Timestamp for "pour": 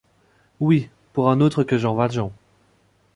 1.13-1.29